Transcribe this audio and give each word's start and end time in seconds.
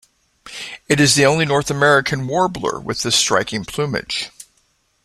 It 0.89 0.99
is 0.99 1.13
the 1.13 1.27
only 1.27 1.45
North 1.45 1.69
American 1.69 2.25
warbler 2.25 2.79
with 2.79 3.03
this 3.03 3.15
striking 3.15 3.65
plumage. 3.65 4.31